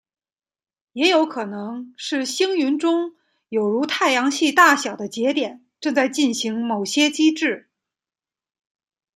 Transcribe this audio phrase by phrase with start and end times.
[0.93, 3.13] 也有可能是星云中
[3.49, 7.69] 有如太阳系大小的节点正在进行某些机制。